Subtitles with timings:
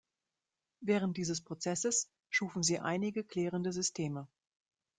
[0.79, 4.27] Während dieses Prozesses schufen sie einige erklärende Systeme.